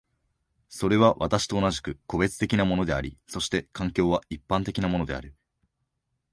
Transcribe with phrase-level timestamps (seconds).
[0.67, 5.35] それは私と同じく個別的なものであり、そして環境は一般的なものである。